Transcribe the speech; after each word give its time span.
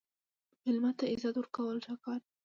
مېلمه 0.63 0.91
ته 0.97 1.05
عزت 1.11 1.35
ورکول 1.37 1.77
ښه 1.85 1.95
کار 2.03 2.19
دی. 2.25 2.31